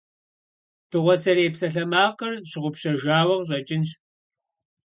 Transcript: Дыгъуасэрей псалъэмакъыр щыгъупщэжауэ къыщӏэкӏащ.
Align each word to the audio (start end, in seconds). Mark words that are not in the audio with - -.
Дыгъуасэрей 0.89 1.49
псалъэмакъыр 1.53 2.33
щыгъупщэжауэ 2.49 3.35
къыщӏэкӏащ. 3.37 3.89